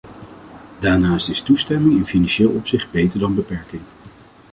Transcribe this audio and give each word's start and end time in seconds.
Daarnaast 0.79 1.29
is 1.29 1.41
toestemming 1.41 1.97
in 1.97 2.05
financieel 2.05 2.51
opzicht 2.51 2.91
beter 2.91 3.19
dan 3.19 3.35
beperking. 3.35 3.81